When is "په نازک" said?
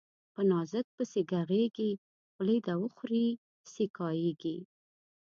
0.33-0.85